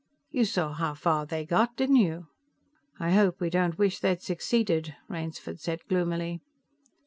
[0.31, 2.25] "You saw how far they got, didn't you?"
[2.99, 6.41] "I hope we don't wish they'd succeeded," Rainsford said gloomily.